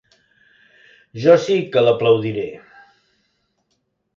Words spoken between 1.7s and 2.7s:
que l'aplaudiré.